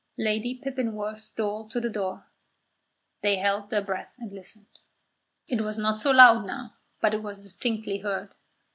[0.17, 2.25] Lady Pippinworth stole to the door.
[3.21, 4.79] They held their breath and listened.
[5.47, 8.33] It was not so loud now, but it was distinctly heard.